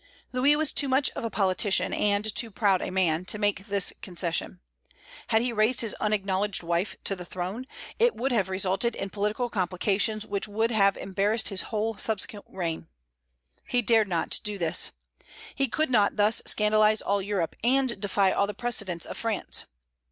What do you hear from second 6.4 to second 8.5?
wife to the throne, it would have